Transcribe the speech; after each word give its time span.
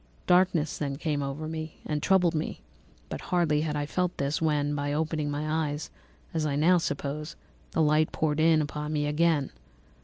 Darkness 0.25 0.79
then 0.79 0.95
came 0.95 1.21
over 1.21 1.47
me 1.47 1.79
and 1.85 2.01
troubled 2.01 2.33
me, 2.33 2.61
but 3.07 3.21
hardly 3.29 3.61
had 3.61 3.75
I 3.75 3.85
felt 3.85 4.17
this 4.17 4.41
when, 4.41 4.73
by 4.73 4.93
opening 4.93 5.29
my 5.29 5.69
eyes, 5.69 5.91
as 6.33 6.43
I 6.43 6.55
now 6.55 6.79
suppose, 6.79 7.35
the 7.73 7.83
light 7.83 8.11
poured 8.11 8.39
in 8.39 8.63
upon 8.63 8.93
me 8.93 9.05
again. 9.05 9.51